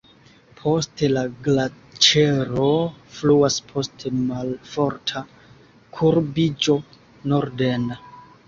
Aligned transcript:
Poste 0.59 1.09
la 1.11 1.21
glaĉero 1.47 2.69
fluas 3.17 3.59
post 3.73 4.07
malforta 4.33 5.23
kurbiĝo 5.99 6.81
norden. 7.35 7.91